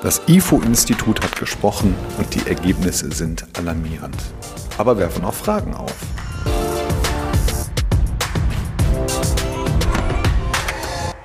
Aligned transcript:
Das 0.00 0.22
IFO-Institut 0.28 1.22
hat 1.22 1.34
gesprochen 1.34 1.92
und 2.18 2.32
die 2.32 2.48
Ergebnisse 2.48 3.10
sind 3.10 3.44
alarmierend, 3.58 4.14
aber 4.78 4.96
werfen 4.96 5.24
auch 5.24 5.34
Fragen 5.34 5.74
auf. 5.74 5.92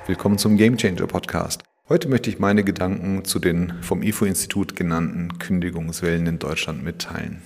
Willkommen 0.08 0.38
zum 0.38 0.56
Game 0.56 0.76
Changer 0.76 1.06
Podcast. 1.06 1.62
Heute 1.88 2.08
möchte 2.08 2.30
ich 2.30 2.40
meine 2.40 2.64
Gedanken 2.64 3.24
zu 3.24 3.38
den 3.38 3.74
vom 3.80 4.02
IFO-Institut 4.02 4.74
genannten 4.74 5.38
Kündigungswellen 5.38 6.26
in 6.26 6.40
Deutschland 6.40 6.82
mitteilen. 6.82 7.42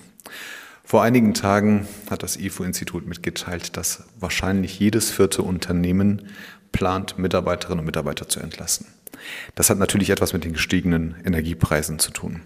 Vor 0.82 1.02
einigen 1.02 1.34
Tagen 1.34 1.86
hat 2.08 2.22
das 2.22 2.38
IFO-Institut 2.38 3.06
mitgeteilt, 3.06 3.76
dass 3.76 4.04
wahrscheinlich 4.18 4.80
jedes 4.80 5.10
vierte 5.10 5.42
Unternehmen 5.42 6.22
plant, 6.72 7.18
Mitarbeiterinnen 7.18 7.80
und 7.80 7.86
Mitarbeiter 7.86 8.30
zu 8.30 8.40
entlassen. 8.40 8.86
Das 9.54 9.70
hat 9.70 9.78
natürlich 9.78 10.10
etwas 10.10 10.32
mit 10.32 10.44
den 10.44 10.52
gestiegenen 10.52 11.16
Energiepreisen 11.24 11.98
zu 11.98 12.10
tun. 12.10 12.42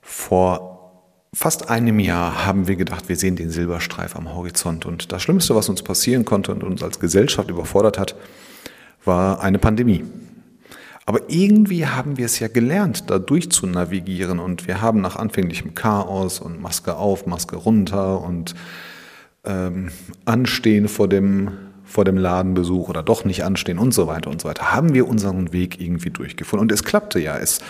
Vor 0.00 0.74
fast 1.34 1.68
einem 1.68 1.98
Jahr 1.98 2.46
haben 2.46 2.68
wir 2.68 2.76
gedacht, 2.76 3.08
wir 3.08 3.16
sehen 3.16 3.36
den 3.36 3.50
Silberstreif 3.50 4.16
am 4.16 4.32
Horizont. 4.32 4.86
Und 4.86 5.12
das 5.12 5.22
Schlimmste, 5.22 5.54
was 5.54 5.68
uns 5.68 5.82
passieren 5.82 6.24
konnte 6.24 6.52
und 6.52 6.62
uns 6.62 6.82
als 6.82 7.00
Gesellschaft 7.00 7.50
überfordert 7.50 7.98
hat, 7.98 8.14
war 9.04 9.42
eine 9.42 9.58
Pandemie. 9.58 10.04
Aber 11.06 11.20
irgendwie 11.28 11.86
haben 11.86 12.16
wir 12.16 12.24
es 12.24 12.38
ja 12.38 12.48
gelernt, 12.48 13.10
da 13.10 13.18
durchzunavigieren. 13.18 14.38
Und 14.38 14.66
wir 14.66 14.80
haben 14.80 15.00
nach 15.00 15.16
anfänglichem 15.16 15.74
Chaos 15.74 16.40
und 16.40 16.62
Maske 16.62 16.96
auf, 16.96 17.26
Maske 17.26 17.56
runter 17.56 18.22
und 18.22 18.54
ähm, 19.44 19.90
Anstehen 20.24 20.88
vor 20.88 21.08
dem 21.08 21.52
vor 21.84 22.04
dem 22.04 22.16
Ladenbesuch 22.16 22.88
oder 22.88 23.02
doch 23.02 23.24
nicht 23.24 23.44
anstehen 23.44 23.78
und 23.78 23.92
so 23.92 24.06
weiter 24.06 24.30
und 24.30 24.40
so 24.40 24.48
weiter, 24.48 24.72
haben 24.72 24.94
wir 24.94 25.06
unseren 25.06 25.52
Weg 25.52 25.80
irgendwie 25.80 26.10
durchgefunden. 26.10 26.64
Und 26.64 26.72
es 26.72 26.82
klappte 26.82 27.20
ja. 27.20 27.36
Es 27.36 27.60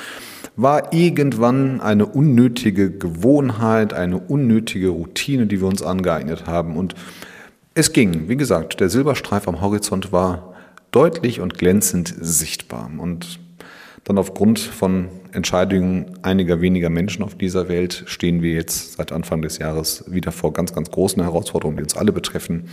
war 0.57 0.93
irgendwann 0.93 1.81
eine 1.81 2.07
unnötige 2.07 2.91
Gewohnheit, 2.91 3.93
eine 3.93 4.19
unnötige 4.19 4.89
Routine, 4.89 5.47
die 5.47 5.61
wir 5.61 5.69
uns 5.69 5.83
angeeignet 5.83 6.47
haben. 6.47 6.77
Und 6.77 6.95
es 7.75 7.93
ging. 7.93 8.29
Wie 8.29 8.37
gesagt, 8.37 8.81
der 8.81 8.89
Silberstreif 8.89 9.49
am 9.49 9.61
Horizont 9.61 10.13
war 10.13 10.55
deutlich 10.93 11.41
und 11.41 11.59
glänzend 11.59 12.15
sichtbar. 12.21 12.89
Und 12.97 13.41
dann 14.05 14.19
aufgrund 14.19 14.61
von 14.61 15.09
Entscheidungen 15.33 16.19
einiger 16.23 16.61
weniger 16.61 16.91
Menschen 16.91 17.25
auf 17.25 17.35
dieser 17.37 17.69
Welt 17.69 18.05
stehen 18.07 18.43
wir 18.43 18.53
jetzt 18.53 18.95
seit 18.95 19.11
Anfang 19.11 19.43
des 19.43 19.59
Jahres 19.59 20.05
wieder 20.07 20.31
vor 20.31 20.53
ganz, 20.53 20.73
ganz 20.73 20.91
großen 20.91 21.23
Herausforderungen, 21.23 21.79
die 21.79 21.83
uns 21.83 21.97
alle 21.97 22.13
betreffen. 22.13 22.69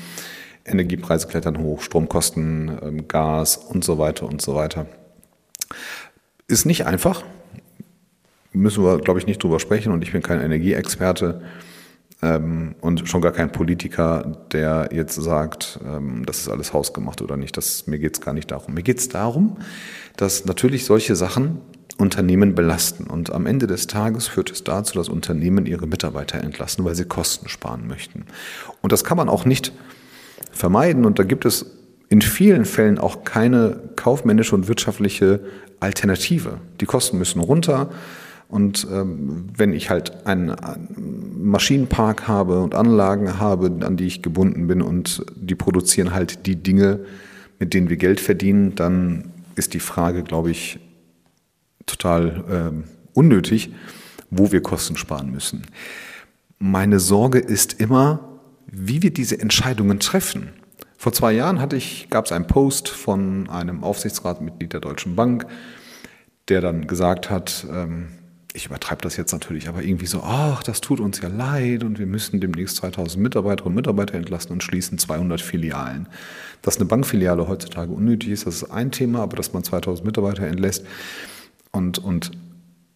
Energiepreise 0.65 1.27
klettern 1.27 1.57
hoch, 1.59 1.81
Stromkosten, 1.81 2.77
ähm, 2.81 3.07
Gas 3.07 3.57
und 3.57 3.83
so 3.83 3.97
weiter 3.97 4.27
und 4.27 4.41
so 4.41 4.55
weiter. 4.55 4.85
Ist 6.47 6.65
nicht 6.65 6.85
einfach, 6.85 7.23
müssen 8.53 8.83
wir, 8.83 8.99
glaube 8.99 9.19
ich, 9.19 9.27
nicht 9.27 9.41
drüber 9.41 9.59
sprechen 9.59 9.91
und 9.91 10.03
ich 10.03 10.11
bin 10.11 10.21
kein 10.21 10.41
Energieexperte 10.41 11.41
ähm, 12.21 12.75
und 12.81 13.07
schon 13.07 13.21
gar 13.21 13.31
kein 13.31 13.51
Politiker, 13.51 14.37
der 14.51 14.89
jetzt 14.91 15.15
sagt, 15.15 15.79
ähm, 15.85 16.23
das 16.25 16.39
ist 16.39 16.49
alles 16.49 16.73
hausgemacht 16.73 17.21
oder 17.21 17.37
nicht. 17.37 17.57
Das, 17.57 17.87
mir 17.87 17.99
geht 17.99 18.17
es 18.17 18.21
gar 18.21 18.33
nicht 18.33 18.51
darum. 18.51 18.73
Mir 18.73 18.83
geht 18.83 18.99
es 18.99 19.09
darum, 19.09 19.57
dass 20.17 20.45
natürlich 20.45 20.85
solche 20.85 21.15
Sachen 21.15 21.61
Unternehmen 21.97 22.55
belasten. 22.55 23.05
Und 23.05 23.31
am 23.31 23.45
Ende 23.45 23.67
des 23.67 23.87
Tages 23.87 24.27
führt 24.27 24.51
es 24.51 24.63
dazu, 24.63 24.95
dass 24.95 25.07
Unternehmen 25.07 25.65
ihre 25.65 25.87
Mitarbeiter 25.87 26.39
entlassen, 26.41 26.83
weil 26.83 26.95
sie 26.95 27.05
Kosten 27.05 27.47
sparen 27.47 27.87
möchten. 27.87 28.25
Und 28.81 28.91
das 28.91 29.03
kann 29.03 29.17
man 29.17 29.29
auch 29.29 29.45
nicht 29.45 29.71
vermeiden. 30.61 31.05
Und 31.05 31.19
da 31.19 31.23
gibt 31.23 31.45
es 31.45 31.65
in 32.07 32.21
vielen 32.21 32.65
Fällen 32.65 32.97
auch 32.97 33.23
keine 33.23 33.79
kaufmännische 33.95 34.55
und 34.55 34.67
wirtschaftliche 34.67 35.41
Alternative. 35.79 36.59
Die 36.79 36.85
Kosten 36.85 37.17
müssen 37.17 37.41
runter. 37.41 37.89
Und 38.47 38.87
ähm, 38.91 39.47
wenn 39.55 39.73
ich 39.73 39.89
halt 39.89 40.27
einen, 40.27 40.55
Maschinenpark 41.41 42.27
habe 42.27 42.59
und 42.59 42.75
Anlagen 42.75 43.39
habe, 43.39 43.71
an 43.85 43.97
die 43.97 44.05
ich 44.05 44.21
gebunden 44.21 44.67
bin 44.67 44.81
und 44.81 45.25
die 45.35 45.55
produzieren 45.55 46.13
halt 46.13 46.45
die 46.45 46.55
Dinge, 46.55 47.00
mit 47.59 47.73
denen 47.73 47.89
wir 47.89 47.97
Geld 47.97 48.19
verdienen, 48.19 48.75
dann 48.75 49.31
ist 49.55 49.73
die 49.73 49.79
Frage, 49.79 50.23
glaube 50.23 50.51
ich, 50.51 50.79
total 51.88 52.44
ähm, 52.50 52.83
unnötig, 53.13 53.73
wo 54.29 54.51
wir 54.51 54.61
Kosten 54.61 54.97
sparen 54.97 55.31
müssen. 55.31 55.63
Meine 56.59 57.00
Sorge 57.00 57.39
ist 57.39 57.79
immer, 57.79 58.31
wie 58.71 59.03
wir 59.03 59.11
diese 59.11 59.39
Entscheidungen 59.39 59.99
treffen. 59.99 60.53
Vor 60.97 61.13
zwei 61.13 61.33
Jahren 61.33 61.59
hatte 61.59 61.75
ich, 61.75 62.07
gab 62.09 62.25
es 62.25 62.31
einen 62.31 62.47
Post 62.47 62.87
von 62.87 63.49
einem 63.49 63.83
Aufsichtsratmitglied 63.83 64.73
der 64.73 64.79
Deutschen 64.79 65.15
Bank, 65.15 65.45
der 66.47 66.61
dann 66.61 66.87
gesagt 66.87 67.29
hat, 67.29 67.65
ähm, 67.71 68.09
ich 68.53 68.65
übertreibe 68.65 69.01
das 69.01 69.15
jetzt 69.15 69.31
natürlich, 69.31 69.69
aber 69.69 69.81
irgendwie 69.81 70.05
so, 70.05 70.21
ach, 70.23 70.61
das 70.63 70.81
tut 70.81 70.99
uns 70.99 71.21
ja 71.21 71.29
leid 71.29 71.83
und 71.83 71.99
wir 71.99 72.05
müssen 72.05 72.39
demnächst 72.41 72.77
2000 72.77 73.21
Mitarbeiterinnen 73.21 73.71
und 73.71 73.75
Mitarbeiter 73.75 74.15
entlassen 74.15 74.51
und 74.51 74.63
schließen 74.63 74.97
200 74.97 75.39
Filialen. 75.39 76.07
Dass 76.61 76.77
eine 76.77 76.85
Bankfiliale 76.85 77.47
heutzutage 77.47 77.91
unnötig 77.91 78.29
ist, 78.29 78.45
das 78.45 78.55
ist 78.55 78.71
ein 78.71 78.91
Thema, 78.91 79.21
aber 79.21 79.38
dass 79.38 79.53
man 79.53 79.63
2000 79.63 80.05
Mitarbeiter 80.05 80.45
entlässt 80.45 80.85
und, 81.71 81.99
und 81.99 82.31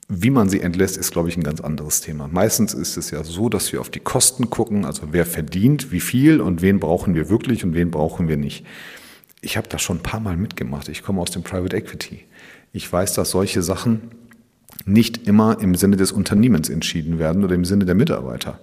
wie 0.07 0.29
man 0.29 0.49
sie 0.49 0.61
entlässt, 0.61 0.97
ist, 0.97 1.11
glaube 1.11 1.29
ich, 1.29 1.37
ein 1.37 1.43
ganz 1.43 1.61
anderes 1.61 2.01
Thema. 2.01 2.27
Meistens 2.27 2.73
ist 2.73 2.95
es 2.95 3.09
ja 3.09 3.23
so, 3.23 3.49
dass 3.49 3.73
wir 3.73 3.81
auf 3.81 3.89
die 3.89 3.99
Kosten 3.99 4.49
gucken, 4.49 4.85
also 4.85 5.07
wer 5.11 5.25
verdient, 5.25 5.91
wie 5.91 5.99
viel 5.99 6.41
und 6.41 6.61
wen 6.61 6.79
brauchen 6.79 7.15
wir 7.15 7.29
wirklich 7.29 7.63
und 7.63 7.73
wen 7.73 7.89
brauchen 7.89 8.27
wir 8.27 8.37
nicht. 8.37 8.65
Ich 9.41 9.57
habe 9.57 9.67
das 9.67 9.81
schon 9.81 9.97
ein 9.97 10.03
paar 10.03 10.19
Mal 10.19 10.37
mitgemacht. 10.37 10.89
Ich 10.89 11.03
komme 11.03 11.21
aus 11.21 11.31
dem 11.31 11.43
Private 11.43 11.75
Equity. 11.75 12.23
Ich 12.71 12.91
weiß, 12.91 13.13
dass 13.13 13.31
solche 13.31 13.63
Sachen 13.63 14.11
nicht 14.85 15.27
immer 15.27 15.59
im 15.61 15.75
Sinne 15.75 15.95
des 15.95 16.11
Unternehmens 16.11 16.69
entschieden 16.69 17.17
werden 17.17 17.43
oder 17.43 17.55
im 17.55 17.65
Sinne 17.65 17.85
der 17.85 17.95
Mitarbeiter. 17.95 18.59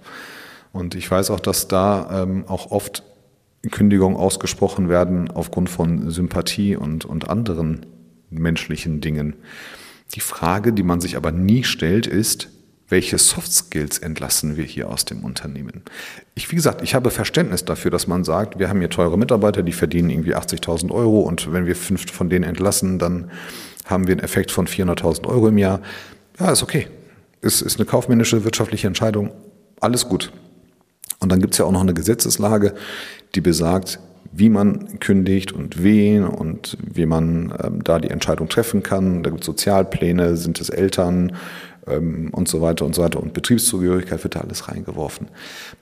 Und 0.71 0.95
ich 0.95 1.09
weiß 1.09 1.29
auch, 1.29 1.39
dass 1.39 1.67
da 1.67 2.23
ähm, 2.23 2.45
auch 2.47 2.71
oft 2.71 3.03
Kündigungen 3.71 4.17
ausgesprochen 4.17 4.89
werden 4.89 5.29
aufgrund 5.31 5.69
von 5.69 6.09
Sympathie 6.09 6.75
und, 6.75 7.05
und 7.05 7.29
anderen 7.29 7.85
menschlichen 8.29 9.01
Dingen. 9.01 9.35
Die 10.13 10.19
Frage, 10.19 10.73
die 10.73 10.83
man 10.83 11.01
sich 11.01 11.17
aber 11.17 11.31
nie 11.31 11.63
stellt, 11.63 12.07
ist, 12.07 12.49
welche 12.89 13.17
Soft 13.17 13.51
Skills 13.51 13.97
entlassen 13.97 14.57
wir 14.57 14.65
hier 14.65 14.89
aus 14.89 15.05
dem 15.05 15.23
Unternehmen? 15.23 15.81
Ich, 16.35 16.51
wie 16.51 16.55
gesagt, 16.55 16.81
ich 16.83 16.93
habe 16.93 17.09
Verständnis 17.09 17.65
dafür, 17.65 17.89
dass 17.89 18.05
man 18.07 18.23
sagt, 18.23 18.59
wir 18.59 18.69
haben 18.69 18.79
hier 18.79 18.89
teure 18.89 19.17
Mitarbeiter, 19.17 19.63
die 19.63 19.71
verdienen 19.71 20.11
irgendwie 20.11 20.35
80.000 20.35 20.91
Euro 20.91 21.21
und 21.21 21.51
wenn 21.51 21.65
wir 21.65 21.75
fünf 21.75 22.11
von 22.11 22.29
denen 22.29 22.43
entlassen, 22.43 22.99
dann 22.99 23.31
haben 23.85 24.07
wir 24.07 24.13
einen 24.13 24.23
Effekt 24.23 24.51
von 24.51 24.67
400.000 24.67 25.25
Euro 25.27 25.47
im 25.47 25.57
Jahr. 25.57 25.81
Ja, 26.39 26.51
ist 26.51 26.61
okay. 26.61 26.87
Es 27.41 27.61
ist 27.61 27.77
eine 27.77 27.85
kaufmännische, 27.85 28.43
wirtschaftliche 28.43 28.87
Entscheidung. 28.87 29.31
Alles 29.79 30.07
gut. 30.07 30.31
Und 31.19 31.31
dann 31.31 31.39
gibt 31.39 31.53
es 31.53 31.57
ja 31.57 31.65
auch 31.65 31.71
noch 31.71 31.81
eine 31.81 31.93
Gesetzeslage, 31.93 32.75
die 33.33 33.41
besagt, 33.41 33.99
wie 34.35 34.49
man 34.49 34.99
kündigt 34.99 35.51
und 35.51 35.83
wen 35.83 36.23
und 36.23 36.77
wie 36.81 37.05
man 37.05 37.53
ähm, 37.63 37.83
da 37.83 37.99
die 37.99 38.09
Entscheidung 38.09 38.49
treffen 38.49 38.81
kann. 38.81 39.21
Da 39.23 39.29
gibt 39.29 39.41
es 39.41 39.45
Sozialpläne, 39.45 40.37
sind 40.37 40.59
es 40.59 40.69
Eltern 40.69 41.33
ähm, 41.87 42.29
und 42.31 42.47
so 42.47 42.61
weiter 42.61 42.85
und 42.85 42.95
so 42.95 43.03
weiter. 43.03 43.21
Und 43.21 43.33
Betriebszugehörigkeit 43.33 44.23
wird 44.23 44.35
da 44.35 44.41
alles 44.41 44.67
reingeworfen. 44.67 45.27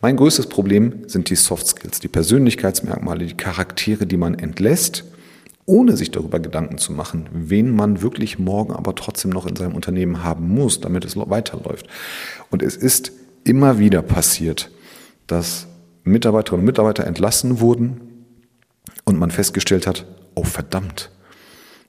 Mein 0.02 0.18
größtes 0.18 0.48
Problem 0.48 1.08
sind 1.08 1.30
die 1.30 1.36
Soft 1.36 1.66
Skills, 1.66 2.02
die 2.02 2.10
Persönlichkeitsmerkmale, 2.10 3.26
die 3.26 3.38
Charaktere, 3.38 4.06
die 4.06 4.18
man 4.18 4.34
entlässt, 4.34 5.06
ohne 5.66 5.96
sich 5.96 6.12
darüber 6.12 6.40
Gedanken 6.40 6.78
zu 6.78 6.92
machen, 6.92 7.30
wen 7.32 7.74
man 7.74 8.02
wirklich 8.02 8.38
morgen 8.38 8.74
aber 8.74 8.96
trotzdem 8.96 9.32
noch 9.32 9.46
in 9.46 9.56
seinem 9.56 9.76
Unternehmen 9.76 10.24
haben 10.24 10.50
muss, 10.50 10.82
damit 10.82 11.06
es 11.06 11.16
weiterläuft. 11.16 11.88
Und 12.50 12.64
es 12.64 12.76
ist 12.76 13.14
immer 13.46 13.80
wieder 13.80 14.02
passiert, 14.02 14.72
dass 15.28 15.68
Mitarbeiterinnen 16.04 16.64
und 16.64 16.66
Mitarbeiter 16.66 17.06
entlassen 17.08 17.62
wurden, 17.62 18.11
und 19.06 19.18
man 19.18 19.32
festgestellt 19.32 19.88
hat, 19.88 20.06
oh 20.36 20.44
verdammt, 20.44 21.10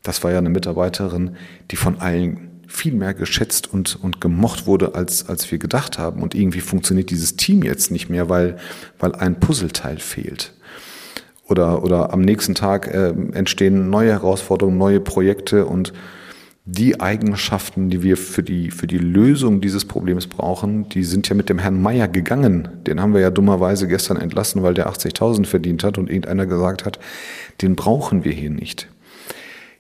das 0.02 0.24
war 0.24 0.32
ja 0.32 0.38
eine 0.38 0.50
Mitarbeiterin, 0.50 1.36
die 1.70 1.76
von 1.76 2.00
allen 2.00 2.52
viel 2.66 2.94
mehr 2.94 3.14
geschätzt 3.14 3.72
und, 3.72 4.02
und 4.02 4.20
gemocht 4.20 4.66
wurde, 4.66 4.94
als, 4.94 5.28
als 5.28 5.50
wir 5.52 5.58
gedacht 5.58 5.98
haben. 5.98 6.22
Und 6.22 6.34
irgendwie 6.34 6.60
funktioniert 6.60 7.10
dieses 7.10 7.36
Team 7.36 7.62
jetzt 7.62 7.90
nicht 7.90 8.08
mehr, 8.08 8.28
weil, 8.28 8.56
weil 8.98 9.14
ein 9.14 9.38
Puzzleteil 9.38 9.98
fehlt. 9.98 10.54
Oder, 11.48 11.82
oder 11.84 12.12
am 12.12 12.22
nächsten 12.22 12.54
Tag 12.54 12.88
äh, 12.88 13.10
entstehen 13.32 13.90
neue 13.90 14.10
Herausforderungen, 14.10 14.78
neue 14.78 15.00
Projekte 15.00 15.66
und 15.66 15.92
die 16.64 17.00
Eigenschaften, 17.00 17.90
die 17.90 18.02
wir 18.02 18.16
für 18.16 18.42
die, 18.42 18.70
für 18.70 18.86
die 18.86 18.98
Lösung 18.98 19.60
dieses 19.60 19.84
Problems 19.84 20.28
brauchen, 20.28 20.88
die 20.88 21.02
sind 21.02 21.28
ja 21.28 21.34
mit 21.34 21.48
dem 21.48 21.58
Herrn 21.58 21.80
Meier 21.82 22.06
gegangen. 22.06 22.68
Den 22.86 23.00
haben 23.00 23.14
wir 23.14 23.20
ja 23.20 23.30
dummerweise 23.30 23.88
gestern 23.88 24.16
entlassen, 24.16 24.62
weil 24.62 24.74
der 24.74 24.88
80.000 24.88 25.46
verdient 25.46 25.82
hat 25.82 25.98
und 25.98 26.08
irgendeiner 26.08 26.46
gesagt 26.46 26.84
hat, 26.84 27.00
den 27.62 27.74
brauchen 27.74 28.24
wir 28.24 28.32
hier 28.32 28.50
nicht. 28.50 28.88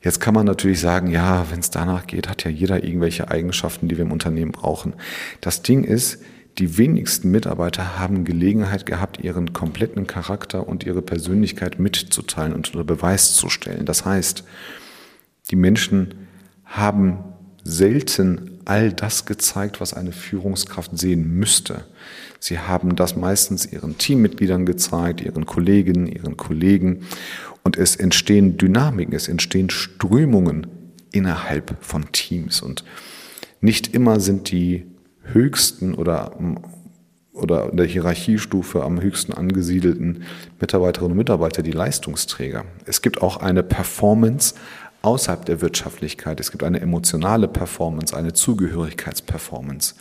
Jetzt 0.02 0.18
kann 0.18 0.34
man 0.34 0.46
natürlich 0.46 0.80
sagen, 0.80 1.12
ja, 1.12 1.46
wenn 1.52 1.60
es 1.60 1.70
danach 1.70 2.08
geht, 2.08 2.28
hat 2.28 2.42
ja 2.42 2.50
jeder 2.50 2.82
irgendwelche 2.82 3.30
Eigenschaften, 3.30 3.86
die 3.86 3.96
wir 3.96 4.04
im 4.04 4.10
Unternehmen 4.10 4.50
brauchen. 4.50 4.94
Das 5.40 5.62
Ding 5.62 5.84
ist, 5.84 6.18
die 6.58 6.76
wenigsten 6.76 7.30
Mitarbeiter 7.30 8.00
haben 8.00 8.24
Gelegenheit 8.24 8.86
gehabt, 8.86 9.22
ihren 9.22 9.52
kompletten 9.52 10.08
Charakter 10.08 10.66
und 10.66 10.84
ihre 10.84 11.00
Persönlichkeit 11.00 11.78
mitzuteilen 11.78 12.52
und 12.52 12.74
unter 12.74 12.84
Beweis 12.84 13.34
zu 13.34 13.48
stellen. 13.48 13.86
Das 13.86 14.04
heißt, 14.04 14.42
die 15.52 15.56
Menschen 15.56 16.21
haben 16.72 17.18
selten 17.64 18.60
all 18.64 18.92
das 18.92 19.26
gezeigt, 19.26 19.80
was 19.80 19.94
eine 19.94 20.12
Führungskraft 20.12 20.96
sehen 20.98 21.38
müsste. 21.38 21.84
Sie 22.40 22.58
haben 22.58 22.96
das 22.96 23.14
meistens 23.14 23.70
ihren 23.70 23.98
Teammitgliedern 23.98 24.66
gezeigt, 24.66 25.20
ihren 25.20 25.46
Kolleginnen, 25.46 26.06
ihren 26.06 26.36
Kollegen. 26.36 27.04
Und 27.62 27.76
es 27.76 27.96
entstehen 27.96 28.56
Dynamiken, 28.56 29.14
es 29.14 29.28
entstehen 29.28 29.70
Strömungen 29.70 30.66
innerhalb 31.12 31.76
von 31.80 32.10
Teams. 32.12 32.62
Und 32.62 32.84
nicht 33.60 33.94
immer 33.94 34.18
sind 34.18 34.50
die 34.50 34.86
höchsten 35.24 35.94
oder, 35.94 36.36
oder 37.32 37.70
in 37.70 37.76
der 37.76 37.86
Hierarchiestufe 37.86 38.82
am 38.82 39.00
höchsten 39.00 39.32
angesiedelten 39.32 40.24
Mitarbeiterinnen 40.60 41.12
und 41.12 41.18
Mitarbeiter 41.18 41.62
die 41.62 41.70
Leistungsträger. 41.70 42.64
Es 42.86 43.02
gibt 43.02 43.22
auch 43.22 43.36
eine 43.36 43.62
Performance 43.62 44.54
außerhalb 45.02 45.44
der 45.44 45.60
Wirtschaftlichkeit. 45.60 46.40
Es 46.40 46.50
gibt 46.50 46.62
eine 46.62 46.80
emotionale 46.80 47.48
Performance, 47.48 48.16
eine 48.16 48.32
Zugehörigkeitsperformance. 48.32 49.94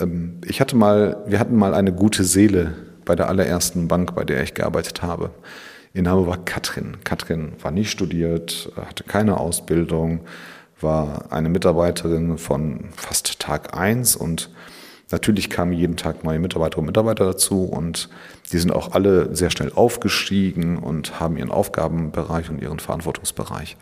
Ähm, 0.00 0.40
ich 0.44 0.60
hatte 0.60 0.76
mal, 0.76 1.22
wir 1.26 1.38
hatten 1.40 1.56
mal 1.56 1.74
eine 1.74 1.92
gute 1.92 2.24
Seele 2.24 2.74
bei 3.04 3.16
der 3.16 3.28
allerersten 3.28 3.88
Bank, 3.88 4.14
bei 4.14 4.24
der 4.24 4.42
ich 4.42 4.54
gearbeitet 4.54 5.02
habe. 5.02 5.30
Ihr 5.94 6.02
Name 6.02 6.26
war 6.26 6.44
Katrin. 6.44 6.98
Katrin 7.04 7.52
war 7.62 7.70
nicht 7.70 7.90
studiert, 7.90 8.70
hatte 8.76 9.04
keine 9.04 9.38
Ausbildung, 9.38 10.20
war 10.80 11.32
eine 11.32 11.48
Mitarbeiterin 11.48 12.38
von 12.38 12.90
fast 12.94 13.40
Tag 13.40 13.76
eins 13.76 14.14
und 14.14 14.50
natürlich 15.10 15.50
kamen 15.50 15.72
jeden 15.72 15.96
Tag 15.96 16.24
neue 16.24 16.38
Mitarbeiterinnen 16.38 16.88
und 16.88 16.92
Mitarbeiter 16.92 17.24
dazu 17.24 17.64
und 17.64 18.08
die 18.52 18.58
sind 18.58 18.72
auch 18.72 18.92
alle 18.92 19.34
sehr 19.34 19.50
schnell 19.50 19.72
aufgestiegen 19.74 20.78
und 20.78 21.20
haben 21.20 21.36
ihren 21.36 21.50
Aufgabenbereich 21.50 22.50
und 22.50 22.60
ihren 22.60 22.78
Verantwortungsbereich 22.78 23.76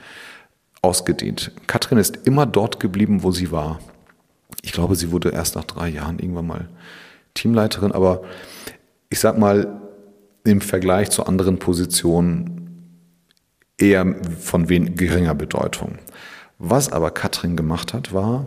ausgedehnt. 0.83 1.53
Katrin 1.67 1.99
ist 1.99 2.27
immer 2.27 2.47
dort 2.47 2.81
geblieben, 2.81 3.23
wo 3.23 3.31
sie 3.31 3.51
war. 3.51 3.81
Ich 4.63 4.73
glaube, 4.73 4.95
sie 4.95 5.11
wurde 5.11 5.31
erst 5.31 5.57
nach 5.57 5.65
drei 5.65 5.89
Jahren 5.89 6.19
irgendwann 6.19 6.47
mal 6.47 6.69
Teamleiterin, 7.35 7.93
aber 7.93 8.23
ich 9.11 9.21
sag 9.21 9.39
mal, 9.39 9.81
im 10.45 10.61
Vergleich 10.61 11.11
zu 11.11 11.27
anderen 11.27 11.59
Positionen 11.59 12.57
eher 13.79 14.15
von 14.41 14.67
geringer 14.67 15.35
Bedeutung. 15.35 15.99
Was 16.59 16.91
aber 16.91 17.11
Katrin 17.11 17.57
gemacht 17.57 17.93
hat, 17.93 18.13
war, 18.13 18.47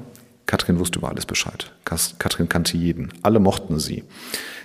Katrin 0.49 0.79
wusste 0.79 0.97
über 0.97 1.09
alles 1.09 1.27
Bescheid. 1.27 1.71
Katrin 1.85 2.49
kannte 2.49 2.75
jeden. 2.75 3.13
Alle 3.21 3.39
mochten 3.39 3.77
sie. 3.77 4.03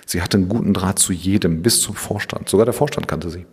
Sie 0.07 0.19
hatte 0.19 0.37
einen 0.37 0.49
guten 0.49 0.73
Draht 0.73 0.97
zu 0.97 1.13
jedem, 1.13 1.61
bis 1.61 1.79
zum 1.79 1.93
Vorstand. 1.93 2.49
Sogar 2.49 2.65
der 2.65 2.73
Vorstand 2.73 3.07
kannte 3.07 3.29
sie. 3.29 3.45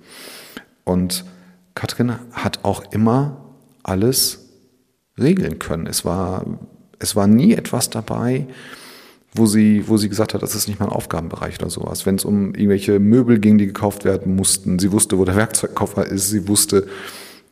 Und 0.84 1.26
Katrin 1.74 2.14
hat 2.32 2.60
auch 2.62 2.90
immer 2.90 3.36
alles 3.82 4.48
regeln 5.20 5.58
können. 5.58 5.86
Es 5.86 6.06
war, 6.06 6.46
es 6.98 7.14
war 7.14 7.26
nie 7.26 7.52
etwas 7.52 7.90
dabei, 7.90 8.46
wo 9.34 9.44
sie, 9.44 9.86
wo 9.86 9.98
sie 9.98 10.08
gesagt 10.08 10.32
hat, 10.32 10.42
das 10.42 10.54
ist 10.54 10.68
nicht 10.68 10.80
mein 10.80 10.88
Aufgabenbereich 10.88 11.58
oder 11.60 11.68
sowas. 11.68 12.06
Wenn 12.06 12.14
es 12.14 12.24
um 12.24 12.54
irgendwelche 12.54 12.98
Möbel 12.98 13.40
ging, 13.40 13.58
die 13.58 13.66
gekauft 13.66 14.06
werden 14.06 14.36
mussten, 14.36 14.78
sie 14.78 14.90
wusste, 14.90 15.18
wo 15.18 15.26
der 15.26 15.36
Werkzeugkoffer 15.36 16.06
ist, 16.06 16.30
sie 16.30 16.48
wusste, 16.48 16.86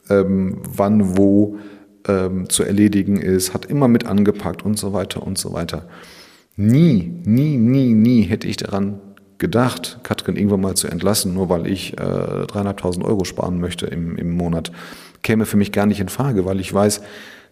ähm, 0.09 0.62
wann, 0.75 1.19
wo 1.19 1.59
ähm, 2.06 2.49
zu 2.49 2.62
erledigen 2.62 3.20
ist, 3.20 3.55
hat 3.55 3.67
immer 3.67 3.88
mit 3.88 4.06
angepackt 4.06 4.64
und 4.64 4.79
so 4.79 4.93
weiter 4.93 5.23
und 5.23 5.38
so 5.38 5.52
weiter. 5.52 5.87
Nie, 6.56 7.12
nie, 7.25 7.56
nie, 7.56 7.94
nie 7.94 8.23
hätte 8.23 8.47
ich 8.47 8.56
daran 8.56 9.00
gedacht, 9.38 10.00
Katrin 10.02 10.37
irgendwann 10.37 10.61
mal 10.61 10.75
zu 10.75 10.87
entlassen, 10.88 11.35
nur 11.35 11.49
weil 11.49 11.67
ich 11.67 11.94
äh, 11.94 12.02
3.500 12.02 13.05
Euro 13.05 13.25
sparen 13.25 13.58
möchte 13.58 13.87
im, 13.87 14.17
im 14.17 14.31
Monat. 14.31 14.70
Käme 15.23 15.47
für 15.47 15.56
mich 15.56 15.73
gar 15.73 15.87
nicht 15.87 16.00
in 16.00 16.08
Frage, 16.08 16.44
weil 16.44 16.61
ich 16.61 16.73
weiß, 16.73 17.00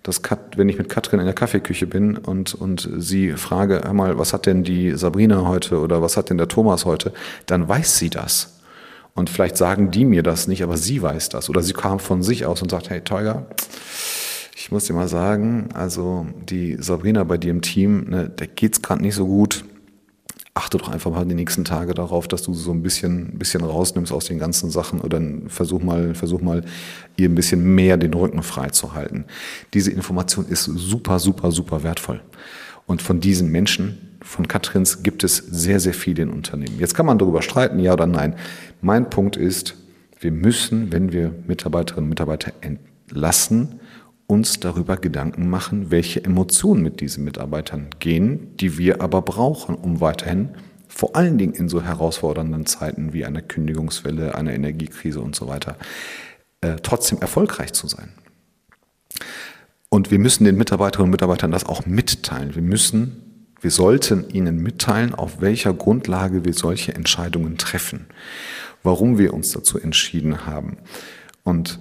dass 0.03 0.23
Kat, 0.23 0.57
wenn 0.57 0.69
ich 0.69 0.79
mit 0.79 0.89
Katrin 0.89 1.21
in 1.21 1.27
der 1.27 1.35
Kaffeeküche 1.35 1.87
bin 1.87 2.17
und, 2.17 2.55
und 2.55 2.89
sie 2.99 3.33
frage, 3.33 3.81
hör 3.85 3.95
mal, 3.95 4.19
was 4.19 4.33
hat 4.33 4.47
denn 4.47 4.63
die 4.63 4.93
Sabrina 4.93 5.47
heute 5.47 5.81
oder 5.81 6.03
was 6.03 6.17
hat 6.17 6.31
denn 6.31 6.39
der 6.39 6.49
Thomas 6.49 6.85
heute, 6.85 7.13
dann 7.47 7.69
weiß 7.69 7.99
sie 7.99 8.11
das. 8.11 8.59
Und 9.15 9.29
vielleicht 9.29 9.57
sagen 9.57 9.91
die 9.91 10.05
mir 10.05 10.23
das 10.23 10.47
nicht, 10.47 10.63
aber 10.63 10.77
sie 10.77 11.03
weiß 11.03 11.31
das. 11.31 11.51
Oder 11.51 11.63
sie 11.63 11.73
kam 11.73 11.99
von 11.99 12.23
sich 12.23 12.47
aus 12.47 12.63
und 12.63 12.71
sagt, 12.71 12.89
hey 12.89 13.01
Teuger, 13.01 13.47
ich 14.61 14.73
muss 14.73 14.87
dir 14.87 14.93
mal 14.93 15.07
sagen, 15.07 15.69
also 15.73 16.27
die 16.49 16.77
Sabrina 16.81 17.23
bei 17.23 17.39
dir 17.39 17.53
im 17.53 17.63
Team, 17.63 18.07
ne, 18.09 18.29
der 18.29 18.49
geht's 18.49 18.83
gerade 18.83 19.01
nicht 19.01 19.15
so 19.15 19.25
gut. 19.25 19.65
Achte 20.53 20.79
doch 20.79 20.89
einfach 20.89 21.13
mal 21.13 21.25
die 21.25 21.37
nächsten 21.37 21.65
Tage 21.65 21.95
darauf, 21.95 22.27
dass 22.27 22.43
du 22.43 22.53
so 22.55 22.73
ein 22.73 22.83
bisschen, 22.83 23.39
bisschen 23.39 23.63
rausnimmst 23.63 24.11
aus 24.13 24.25
den 24.25 24.41
ganzen 24.41 24.69
Sachen 24.71 25.01
oder 25.01 25.23
versuch 25.47 25.81
mal, 25.81 26.17
versuch 26.17 26.41
mal, 26.41 26.65
ihr 27.17 27.29
ein 27.29 27.37
bisschen 27.37 27.77
mehr 27.77 27.97
den 27.97 28.13
Rücken 28.13 28.43
frei 28.43 28.71
zu 28.71 28.95
halten. 28.95 29.27
Diese 29.75 29.93
Information 29.93 30.45
ist 30.49 30.65
super, 30.65 31.21
super, 31.21 31.53
super 31.53 31.85
wertvoll. 31.85 32.21
Und 32.85 33.01
von 33.01 33.21
diesen 33.21 33.53
Menschen, 33.53 34.19
von 34.23 34.49
Katrins, 34.49 35.05
gibt 35.05 35.23
es 35.23 35.37
sehr, 35.37 35.79
sehr 35.79 35.95
viele 35.95 36.25
in 36.25 36.31
Unternehmen. 36.31 36.81
Jetzt 36.81 36.97
kann 36.97 37.07
man 37.07 37.19
darüber 37.19 37.43
streiten, 37.43 37.79
ja 37.79 37.93
oder 37.93 38.09
nein. 38.09 38.35
Mein 38.81 39.09
Punkt 39.09 39.37
ist, 39.37 39.77
wir 40.19 40.33
müssen, 40.33 40.91
wenn 40.91 41.13
wir 41.13 41.33
Mitarbeiterinnen 41.47 42.07
und 42.07 42.09
Mitarbeiter 42.09 42.53
entlassen, 42.61 43.79
uns 44.29 44.61
darüber 44.61 44.99
Gedanken 44.99 45.49
machen, 45.51 45.91
welche 45.91 46.23
Emotionen 46.23 46.83
mit 46.83 47.01
diesen 47.01 47.25
Mitarbeitern 47.25 47.89
gehen, 47.99 48.57
die 48.59 48.79
wir 48.79 49.01
aber 49.01 49.23
brauchen, 49.23 49.75
um 49.75 50.01
weiterhin 50.01 50.51
vor 50.87 51.17
allen 51.17 51.39
Dingen 51.39 51.55
in 51.55 51.69
so 51.69 51.83
herausfordernden 51.83 52.67
Zeiten 52.67 53.13
wie 53.13 53.25
einer 53.25 53.43
Kündigungswelle, 53.43 54.35
einer 54.35 54.53
Energiekrise 54.53 55.21
und 55.21 55.35
so 55.35 55.49
weiter, 55.49 55.77
äh, 56.61 56.77
trotzdem 56.83 57.21
erfolgreich 57.21 57.73
zu 57.73 57.89
sein. 57.89 58.13
Und 59.89 60.11
wir 60.11 60.19
müssen 60.19 60.45
den 60.45 60.57
Mitarbeiterinnen 60.57 61.09
und 61.09 61.13
Mitarbeitern 61.13 61.51
das 61.51 61.65
auch 61.65 61.87
mitteilen. 61.87 62.55
Wir 62.55 62.63
müssen, 62.63 63.47
wir 63.61 63.71
sollten 63.71 64.29
ihnen 64.29 64.63
mitteilen, 64.63 65.15
auf 65.15 65.41
welcher 65.41 65.73
Grundlage 65.73 66.45
wir 66.45 66.53
solche 66.53 66.95
Entscheidungen 66.95 67.57
treffen, 67.57 68.07
warum 68.83 69.19
wir 69.19 69.33
uns 69.33 69.53
dazu 69.53 69.79
entschieden 69.79 70.47
haben. 70.47 70.77
Und 71.45 71.79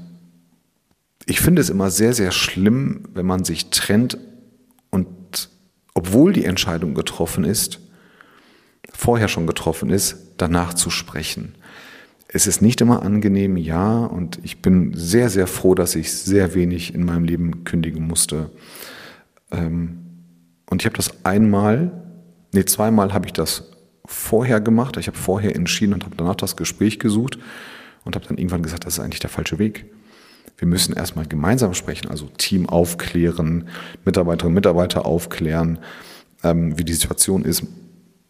ich 1.27 1.41
finde 1.41 1.62
es 1.62 1.69
immer 1.69 1.91
sehr, 1.91 2.13
sehr 2.13 2.31
schlimm, 2.31 3.03
wenn 3.13 3.25
man 3.25 3.44
sich 3.44 3.69
trennt 3.69 4.18
und 4.89 5.50
obwohl 5.94 6.31
die 6.31 6.45
Entscheidung 6.45 6.94
getroffen 6.94 7.44
ist, 7.44 7.79
vorher 8.94 9.27
schon 9.27 9.45
getroffen 9.45 9.89
ist, 9.89 10.33
danach 10.38 10.74
zu 10.74 10.89
sprechen. 10.89 11.56
Es 12.29 12.47
ist 12.47 12.62
nicht 12.62 12.79
immer 12.79 13.03
angenehm, 13.03 13.57
ja, 13.57 14.06
und 14.06 14.39
ich 14.44 14.62
bin 14.62 14.94
sehr, 14.94 15.29
sehr 15.29 15.47
froh, 15.47 15.75
dass 15.75 15.95
ich 15.95 16.13
sehr 16.13 16.56
wenig 16.56 16.95
in 16.95 17.06
meinem 17.06 17.25
Leben 17.25 17.65
kündigen 17.65 18.07
musste. 18.07 18.51
Ähm, 19.51 19.97
und 20.69 20.81
ich 20.81 20.85
habe 20.85 20.97
das 20.97 21.25
einmal, 21.25 21.92
nee, 22.54 22.66
zweimal 22.66 23.13
habe 23.13 23.25
ich 23.25 23.33
das 23.33 23.71
vorher 24.06 24.61
gemacht. 24.61 24.95
Ich 24.97 25.07
habe 25.07 25.18
vorher 25.18 25.56
entschieden 25.56 25.94
und 25.94 26.06
habe 26.06 26.16
danach 26.16 26.35
das 26.35 26.56
Gespräch 26.56 26.99
gesucht 26.99 27.37
und 28.06 28.16
habe 28.16 28.25
dann 28.25 28.37
irgendwann 28.37 28.63
gesagt, 28.63 28.85
das 28.85 28.94
ist 28.94 28.99
eigentlich 28.99 29.19
der 29.19 29.30
falsche 29.30 29.59
Weg. 29.59 29.85
Wir 30.57 30.68
müssen 30.68 30.95
erstmal 30.95 31.25
gemeinsam 31.25 31.73
sprechen, 31.73 32.09
also 32.09 32.27
Team 32.37 32.68
aufklären, 32.68 33.68
Mitarbeiterinnen 34.06 34.51
und 34.51 34.56
Mitarbeiter 34.56 35.06
aufklären, 35.06 35.80
ähm, 36.44 36.77
wie 36.77 36.83
die 36.83 36.94
Situation 36.94 37.44
ist. 37.44 37.63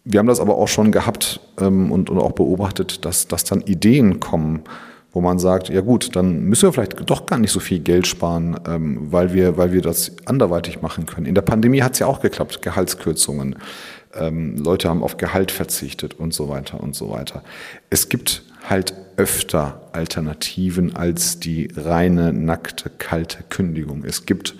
Wir 0.03 0.19
haben 0.19 0.27
das 0.27 0.39
aber 0.39 0.57
auch 0.57 0.67
schon 0.67 0.91
gehabt 0.91 1.41
ähm, 1.59 1.91
und, 1.91 2.09
und 2.09 2.17
auch 2.19 2.31
beobachtet, 2.31 3.05
dass, 3.05 3.27
dass 3.27 3.43
dann 3.43 3.61
Ideen 3.61 4.19
kommen, 4.19 4.63
wo 5.11 5.21
man 5.21 5.39
sagt, 5.39 5.69
ja 5.69 5.81
gut, 5.81 6.15
dann 6.15 6.43
müssen 6.43 6.67
wir 6.67 6.73
vielleicht 6.73 7.09
doch 7.09 7.25
gar 7.25 7.39
nicht 7.39 7.51
so 7.51 7.59
viel 7.59 7.79
Geld 7.79 8.07
sparen, 8.07 8.59
ähm, 8.67 9.11
weil, 9.11 9.33
wir, 9.33 9.57
weil 9.57 9.73
wir 9.73 9.81
das 9.81 10.11
anderweitig 10.25 10.81
machen 10.81 11.05
können. 11.05 11.25
In 11.25 11.35
der 11.35 11.41
Pandemie 11.41 11.81
hat 11.81 11.93
es 11.93 11.99
ja 11.99 12.07
auch 12.07 12.21
geklappt, 12.21 12.61
Gehaltskürzungen. 12.61 13.55
Ähm, 14.13 14.57
Leute 14.57 14.89
haben 14.89 15.03
auf 15.03 15.17
Gehalt 15.17 15.51
verzichtet 15.51 16.13
und 16.13 16.33
so 16.33 16.49
weiter 16.49 16.81
und 16.81 16.95
so 16.95 17.09
weiter. 17.09 17.43
Es 17.89 18.09
gibt 18.09 18.43
halt 18.69 18.93
öfter 19.17 19.89
Alternativen 19.91 20.95
als 20.95 21.39
die 21.39 21.69
reine, 21.75 22.31
nackte, 22.33 22.89
kalte 22.89 23.43
Kündigung. 23.49 24.03
Es 24.03 24.25
gibt, 24.25 24.55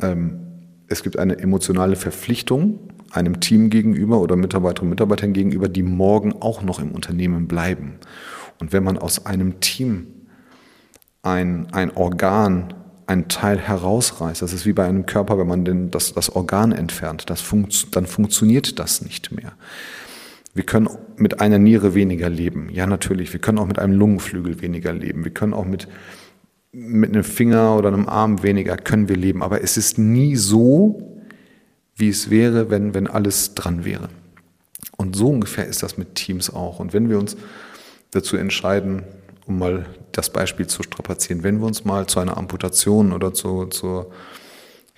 ähm, 0.00 0.40
es 0.88 1.02
gibt 1.02 1.18
eine 1.18 1.38
emotionale 1.38 1.96
Verpflichtung 1.96 2.90
einem 3.12 3.40
Team 3.40 3.70
gegenüber 3.70 4.20
oder 4.20 4.36
Mitarbeiterinnen 4.36 4.88
und 4.88 4.90
Mitarbeitern 4.90 5.32
gegenüber, 5.32 5.68
die 5.68 5.82
morgen 5.82 6.32
auch 6.40 6.62
noch 6.62 6.78
im 6.78 6.92
Unternehmen 6.92 7.48
bleiben. 7.48 7.94
Und 8.60 8.72
wenn 8.72 8.84
man 8.84 8.98
aus 8.98 9.26
einem 9.26 9.60
Team 9.60 10.06
ein, 11.22 11.72
ein 11.72 11.96
Organ, 11.96 12.74
ein 13.06 13.28
Teil 13.28 13.58
herausreißt, 13.58 14.42
das 14.42 14.52
ist 14.52 14.66
wie 14.66 14.72
bei 14.72 14.86
einem 14.86 15.06
Körper, 15.06 15.38
wenn 15.38 15.48
man 15.48 15.64
den, 15.64 15.90
das, 15.90 16.14
das 16.14 16.34
Organ 16.34 16.72
entfernt, 16.72 17.28
das 17.28 17.40
funkt, 17.40 17.96
dann 17.96 18.06
funktioniert 18.06 18.78
das 18.78 19.02
nicht 19.02 19.32
mehr. 19.32 19.52
Wir 20.54 20.64
können 20.64 20.88
mit 21.16 21.40
einer 21.40 21.58
Niere 21.58 21.94
weniger 21.94 22.28
leben. 22.28 22.68
Ja, 22.70 22.86
natürlich. 22.86 23.32
Wir 23.32 23.40
können 23.40 23.58
auch 23.58 23.66
mit 23.66 23.78
einem 23.78 23.94
Lungenflügel 23.94 24.60
weniger 24.60 24.92
leben. 24.92 25.24
Wir 25.24 25.32
können 25.32 25.54
auch 25.54 25.64
mit, 25.64 25.88
mit 26.72 27.10
einem 27.10 27.24
Finger 27.24 27.76
oder 27.76 27.88
einem 27.88 28.08
Arm 28.08 28.42
weniger 28.42 28.76
können 28.76 29.08
wir 29.08 29.16
leben. 29.16 29.42
Aber 29.42 29.62
es 29.62 29.76
ist 29.76 29.98
nie 29.98 30.36
so, 30.36 31.20
wie 31.94 32.08
es 32.08 32.30
wäre, 32.30 32.70
wenn, 32.70 32.94
wenn 32.94 33.06
alles 33.06 33.54
dran 33.54 33.84
wäre. 33.84 34.08
Und 34.96 35.16
so 35.16 35.28
ungefähr 35.28 35.66
ist 35.66 35.82
das 35.82 35.96
mit 35.98 36.14
Teams 36.14 36.50
auch. 36.50 36.80
Und 36.80 36.92
wenn 36.92 37.08
wir 37.08 37.18
uns 37.18 37.36
dazu 38.10 38.36
entscheiden, 38.36 39.02
um 39.46 39.58
mal 39.58 39.86
das 40.12 40.30
Beispiel 40.30 40.66
zu 40.66 40.82
strapazieren, 40.82 41.42
wenn 41.42 41.60
wir 41.60 41.66
uns 41.66 41.84
mal 41.84 42.06
zu 42.06 42.20
einer 42.20 42.36
Amputation 42.36 43.12
oder 43.12 43.32
zu, 43.32 43.66
zu 43.66 44.06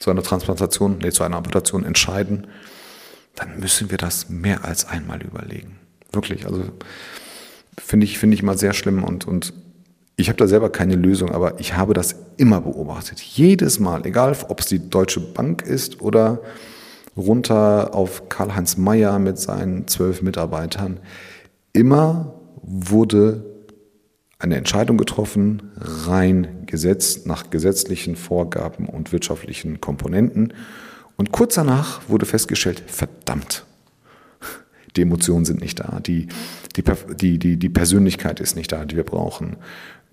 zu 0.03 0.11
einer 0.11 0.23
Transplantation, 0.23 0.99
nee, 1.01 1.13
zu 1.13 1.23
einer 1.23 1.37
Amputation 1.37 1.85
entscheiden, 1.85 2.49
dann 3.35 3.61
müssen 3.61 3.91
wir 3.91 3.99
das 3.99 4.29
mehr 4.29 4.65
als 4.65 4.87
einmal 4.87 5.23
überlegen. 5.23 5.79
Wirklich, 6.13 6.47
also 6.47 6.65
finde 7.79 8.05
ich, 8.05 8.19
finde 8.19 8.35
ich 8.35 8.43
mal 8.43 8.59
sehr 8.59 8.75
schlimm 8.75 9.03
und, 9.05 9.27
und 9.27 9.55
ich 10.17 10.29
habe 10.29 10.37
da 10.37 10.47
selber 10.47 10.71
keine 10.71 10.95
Lösung, 10.95 11.31
aber 11.31 11.59
ich 11.59 11.75
habe 11.77 11.95
das 11.95 12.17
immer 12.37 12.61
beobachtet. 12.61 13.21
Jedes 13.21 13.81
Mal, 13.81 14.05
egal 14.07 14.37
ob 14.49 14.61
es 14.61 14.67
die 14.67 14.91
Deutsche 14.91 15.21
Bank 15.21 15.63
ist 15.63 16.01
oder 16.01 16.41
runter 17.17 17.95
auf 17.95 18.29
Karl-Heinz 18.29 18.77
Mayer 18.77 19.19
mit 19.19 19.39
seinen 19.39 19.89
zwölf 19.89 20.23
Mitarbeitern, 20.23 21.01
immer 21.73 22.35
wurde 22.63 23.45
eine 24.39 24.57
Entscheidung 24.57 24.97
getroffen, 24.97 25.73
rein 25.77 26.65
gesetzt 26.67 27.27
nach 27.27 27.51
gesetzlichen 27.51 28.17
Vorgaben 28.17 28.89
und 28.89 29.13
wirtschaftlichen 29.13 29.81
Komponenten. 29.81 30.53
Und 31.23 31.31
kurz 31.31 31.55
danach 31.55 32.01
wurde 32.09 32.27
festgestellt, 32.27 32.83
verdammt, 32.89 33.65
die 34.97 35.03
Emotionen 35.03 35.45
sind 35.45 35.61
nicht 35.61 35.79
da, 35.79 36.01
die, 36.01 36.27
die, 36.75 37.39
die, 37.39 37.57
die, 37.57 37.69
Persönlichkeit 37.69 38.41
ist 38.41 38.57
nicht 38.57 38.73
da, 38.73 38.85
die 38.85 38.97
wir 38.97 39.05
brauchen. 39.05 39.55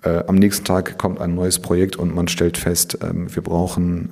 Äh, 0.03 0.25
am 0.27 0.35
nächsten 0.35 0.65
Tag 0.65 0.99
kommt 0.99 1.19
ein 1.19 1.33
neues 1.33 1.57
Projekt 1.57 1.95
und 1.95 2.13
man 2.13 2.27
stellt 2.27 2.59
fest, 2.59 3.01
äh, 3.01 3.11
wir 3.11 3.41
brauchen 3.41 4.11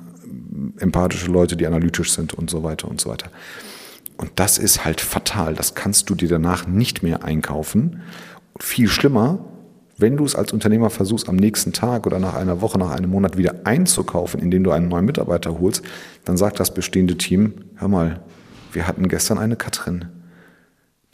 empathische 0.80 1.30
Leute, 1.30 1.56
die 1.56 1.68
analytisch 1.68 2.10
sind 2.10 2.34
und 2.34 2.50
so 2.50 2.64
weiter 2.64 2.88
und 2.88 3.00
so 3.00 3.10
weiter. 3.10 3.30
Und 4.16 4.32
das 4.34 4.58
ist 4.58 4.84
halt 4.84 5.00
fatal. 5.00 5.54
Das 5.54 5.76
kannst 5.76 6.10
du 6.10 6.16
dir 6.16 6.28
danach 6.28 6.66
nicht 6.66 7.04
mehr 7.04 7.22
einkaufen. 7.22 8.00
Viel 8.58 8.88
schlimmer, 8.88 9.38
wenn 9.98 10.16
du 10.16 10.24
es 10.24 10.36
als 10.36 10.52
Unternehmer 10.52 10.90
versuchst, 10.90 11.28
am 11.28 11.36
nächsten 11.36 11.72
Tag 11.72 12.06
oder 12.06 12.18
nach 12.20 12.34
einer 12.34 12.60
Woche, 12.60 12.78
nach 12.78 12.90
einem 12.90 13.10
Monat 13.10 13.36
wieder 13.36 13.54
einzukaufen, 13.64 14.40
indem 14.40 14.64
du 14.64 14.70
einen 14.70 14.88
neuen 14.88 15.04
Mitarbeiter 15.04 15.58
holst, 15.58 15.82
dann 16.24 16.36
sagt 16.36 16.60
das 16.60 16.72
bestehende 16.72 17.18
Team, 17.18 17.54
hör 17.76 17.88
mal, 17.88 18.20
wir 18.72 18.86
hatten 18.86 19.08
gestern 19.08 19.38
eine 19.38 19.56
Katrin, 19.56 20.06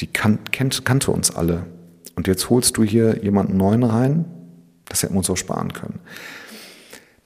die 0.01 0.07
kan 0.07 0.39
kennt, 0.53 0.85
kannte 0.85 1.11
uns 1.11 1.35
alle. 1.35 1.65
Und 2.15 2.27
jetzt 2.27 2.51
holst 2.51 2.77
du 2.77 2.85
hier 2.85 3.25
jemanden 3.25 3.57
neuen 3.57 3.83
rein, 3.83 4.27
das 4.87 5.03
hätten 5.03 5.15
wir 5.15 5.19
uns 5.19 5.31
auch 5.31 5.37
sparen 5.37 5.73
können. 5.73 6.01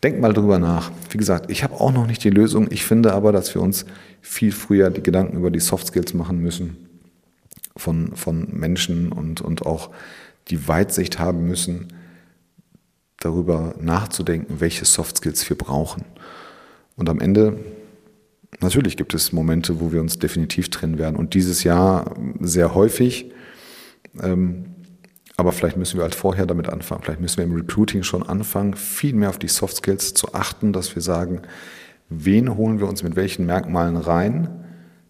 Denk 0.03 0.21
mal 0.21 0.33
drüber 0.33 0.61
nach. 0.61 0.93
Wie 1.11 1.19
gesagt, 1.19 1.51
ich 1.51 1.65
habe 1.65 1.75
auch 1.75 1.93
noch 1.93 2.07
nicht 2.07 2.23
die 2.23 2.31
Lösung. 2.31 2.69
Ich 2.71 2.85
finde 2.85 3.13
aber, 3.15 3.33
dass 3.33 3.53
wir 3.55 3.61
uns 3.61 3.85
viel 4.21 4.53
früher 4.53 4.91
die 4.91 5.03
Gedanken 5.03 5.37
über 5.37 5.51
die 5.51 5.59
Soft 5.59 5.89
Skills 5.89 6.15
machen 6.15 6.39
müssen 6.39 6.77
von, 7.77 8.15
von 8.15 8.47
Menschen 8.53 9.11
und, 9.11 9.41
und 9.41 9.67
auch 9.67 9.91
die 10.51 10.69
Weitsicht 10.69 11.19
haben 11.19 11.47
müssen, 11.47 11.89
darüber 13.19 13.75
nachzudenken, 13.81 14.61
welche 14.61 14.85
Soft 14.85 15.19
Skills 15.19 15.49
wir 15.49 15.59
brauchen. 15.59 16.05
Und 16.97 17.09
am 17.09 17.21
Ende, 17.21 17.59
natürlich 18.61 18.97
gibt 18.97 19.15
es 19.15 19.33
Momente, 19.33 19.81
wo 19.81 19.93
wir 19.93 20.01
uns 20.01 20.19
definitiv 20.19 20.71
trennen 20.71 20.99
werden. 20.99 21.17
Und 21.17 21.35
dieses 21.35 21.65
Jahr 21.65 22.15
sehr 22.41 22.75
häufig. 22.75 23.33
Ähm, 24.21 24.67
aber 25.37 25.53
vielleicht 25.53 25.77
müssen 25.77 25.99
wir 25.99 26.03
halt 26.03 26.17
vorher 26.17 26.47
damit 26.47 26.69
anfangen. 26.69 27.03
Vielleicht 27.05 27.21
müssen 27.21 27.37
wir 27.37 27.45
im 27.45 27.55
Recruiting 27.55 28.03
schon 28.03 28.25
anfangen, 28.25 28.75
viel 28.75 29.15
mehr 29.15 29.29
auf 29.29 29.39
die 29.39 29.47
Soft 29.47 29.77
Skills 29.77 30.13
zu 30.15 30.35
achten, 30.35 30.73
dass 30.73 30.95
wir 30.97 31.03
sagen, 31.03 31.43
wen 32.09 32.57
holen 32.57 32.81
wir 32.81 32.89
uns 32.89 33.05
mit 33.05 33.15
welchen 33.15 33.47
Merkmalen 33.47 33.97
rein, 33.97 34.49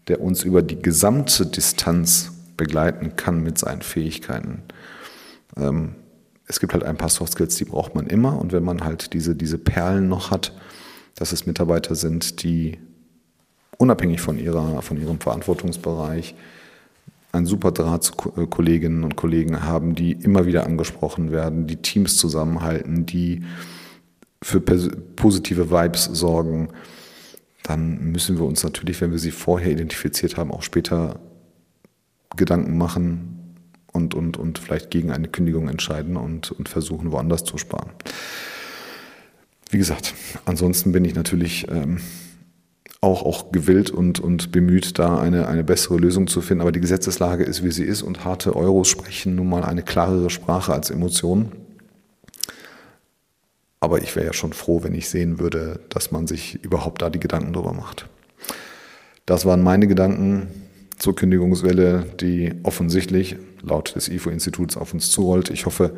der 0.09 0.21
uns 0.21 0.43
über 0.43 0.61
die 0.61 0.83
gesamte 0.83 1.47
Distanz 1.47 2.33
begleiten 2.59 3.17
kann 3.17 3.43
mit 3.43 3.57
seinen 3.57 3.81
Fähigkeiten. 3.81 4.63
Ähm, 5.59 5.95
es 6.47 6.61
gibt 6.61 6.73
halt 6.73 6.83
ein 6.83 6.97
paar 6.97 7.11
Soft 7.11 7.33
Skills, 7.35 7.57
die 7.57 7.65
braucht 7.65 7.95
man 7.95 8.07
immer. 8.07 8.39
Und 8.39 8.53
wenn 8.53 8.65
man 8.65 8.83
halt 8.83 9.13
diese, 9.13 9.35
diese 9.35 9.59
Perlen 9.59 10.09
noch 10.09 10.31
hat, 10.31 10.55
dass 11.15 11.33
es 11.33 11.47
Mitarbeiter 11.47 11.95
sind, 11.95 12.43
die 12.43 12.79
unabhängig 13.77 14.21
von, 14.21 14.39
ihrer, 14.39 14.83
von 14.83 15.01
ihrem 15.01 15.21
Verantwortungsbereich 15.21 16.35
einen 17.33 17.47
super 17.47 17.73
Draht 17.73 18.03
zu 18.03 18.13
äh, 18.37 18.47
Kolleginnen 18.47 19.05
und 19.05 19.17
Kollegen 19.17 19.63
haben, 19.63 19.95
die 19.95 20.13
immer 20.13 20.47
wieder 20.47 20.65
angesprochen 20.65 21.31
werden, 21.31 21.67
die 21.67 21.77
Teams 21.77 22.17
zusammenhalten, 22.17 23.07
die 23.07 23.45
für 24.43 24.61
positive 24.61 25.71
Vibes 25.71 26.05
sorgen, 26.05 26.69
dann 27.65 28.13
müssen 28.13 28.39
wir 28.39 28.47
uns 28.47 28.63
natürlich, 28.63 29.01
wenn 29.01 29.11
wir 29.11 29.19
sie 29.19 29.33
vorher 29.33 29.73
identifiziert 29.73 30.37
haben, 30.37 30.53
auch 30.53 30.63
später 30.63 31.21
Gedanken 32.37 32.79
machen, 32.79 33.38
und, 33.99 34.15
und, 34.15 34.37
und 34.37 34.59
vielleicht 34.59 34.91
gegen 34.91 35.11
eine 35.11 35.29
Kündigung 35.29 35.69
entscheiden 35.69 36.17
und, 36.17 36.53
und 36.53 36.69
versuchen, 36.69 37.13
woanders 37.13 37.45
zu 37.45 37.59
sparen. 37.59 37.91
Wie 39.71 39.79
gesagt, 39.79 40.15
ansonsten 40.47 40.93
bin 40.93 41.05
ich 41.05 41.15
natürlich 41.15 41.67
ähm, 41.69 41.99
auch, 43.01 43.23
auch 43.25 43.53
gewillt 43.53 43.91
und, 43.91 44.21
und 44.21 44.53
bemüht, 44.53 44.99
da 44.99 45.19
eine, 45.19 45.49
eine 45.49 45.65
bessere 45.65 45.99
Lösung 45.99 46.29
zu 46.29 46.41
finden. 46.41 46.63
Aber 46.63 46.73
die 46.73 46.81
Gesetzeslage 46.81 47.45
ist, 47.45 47.63
wie 47.65 47.73
sie 47.73 47.85
ist 47.85 48.03
und 48.03 48.25
harte 48.25 48.57
Euros 48.57 48.89
sprechen 48.89 49.35
nun 49.35 49.49
mal 49.49 49.65
eine 49.65 49.83
klarere 49.83 50.31
Sprache 50.31 50.73
als 50.73 50.91
Emotionen. 50.91 51.53
Aber 53.81 54.01
ich 54.03 54.17
wäre 54.17 54.27
ja 54.27 54.33
schon 54.33 54.53
froh, 54.53 54.83
wenn 54.83 54.95
ich 54.95 55.09
sehen 55.09 55.39
würde, 55.39 55.81
dass 55.89 56.11
man 56.11 56.27
sich 56.27 56.65
überhaupt 56.65 57.03
da 57.03 57.11
die 57.11 57.21
Gedanken 57.21 57.53
drüber 57.53 57.73
macht. 57.73 58.09
Das 59.27 59.45
waren 59.45 59.63
meine 59.63 59.87
Gedanken 59.87 60.49
zur 60.97 61.15
Kündigungswelle, 61.15 62.07
die 62.21 62.55
offensichtlich 62.63 63.37
laut 63.63 63.95
des 63.95 64.09
IFO-Instituts 64.09 64.77
auf 64.77 64.93
uns 64.93 65.11
zurollt. 65.11 65.51
Ich 65.51 65.67
hoffe, 65.67 65.97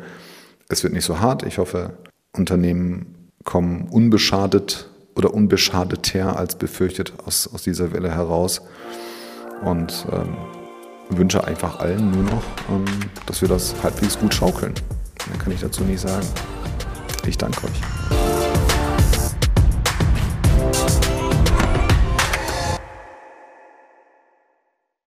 es 0.69 0.83
wird 0.83 0.93
nicht 0.93 1.05
so 1.05 1.19
hart. 1.19 1.43
Ich 1.43 1.57
hoffe, 1.57 1.97
Unternehmen 2.33 3.29
kommen 3.43 3.87
unbeschadet 3.89 4.89
oder 5.15 5.33
unbeschadeter 5.33 6.37
als 6.37 6.55
befürchtet 6.55 7.13
aus, 7.25 7.49
aus 7.53 7.63
dieser 7.63 7.91
Welle 7.91 8.13
heraus. 8.13 8.61
Und 9.63 10.05
ähm, 10.11 10.35
wünsche 11.09 11.43
einfach 11.43 11.79
allen 11.79 12.11
nur 12.11 12.23
noch, 12.23 12.43
ähm, 12.69 12.85
dass 13.25 13.41
wir 13.41 13.49
das 13.49 13.75
halbwegs 13.83 14.17
gut 14.17 14.33
schaukeln. 14.33 14.73
Mehr 15.29 15.37
kann 15.37 15.53
ich 15.53 15.61
dazu 15.61 15.83
nicht 15.83 15.99
sagen. 15.99 16.27
Ich 17.27 17.37
danke 17.37 17.65
euch. 17.65 18.30